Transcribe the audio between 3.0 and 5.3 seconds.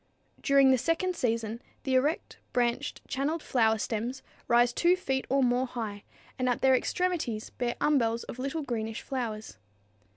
channeled flower stems rise 2 feet